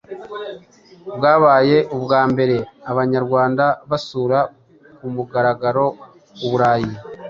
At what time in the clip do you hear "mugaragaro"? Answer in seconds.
5.15-5.85